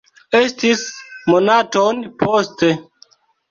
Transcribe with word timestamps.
Estis 0.37 0.81
monaton 1.33 2.01
poste. 2.25 2.75